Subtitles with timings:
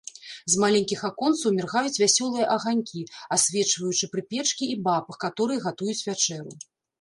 [0.51, 3.01] З маленькіх аконцаў міргаюць вясёлыя аганькі,
[3.37, 6.51] асвечваючы прыпечкі і баб, каторыя гатуюць вячэру.